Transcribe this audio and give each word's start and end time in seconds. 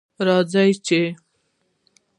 راځه 0.27 0.63
چې 0.85 0.99